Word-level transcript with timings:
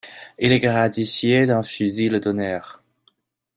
Il 0.39 0.51
est 0.51 0.59
gratifié 0.59 1.45
d'un 1.45 1.61
fusil 1.61 2.09
d'honneur. 2.19 2.81